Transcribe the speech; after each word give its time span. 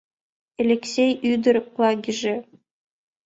Элексей 0.61 1.11
ӱдыр 1.31 1.55
Плагиже 1.73 2.35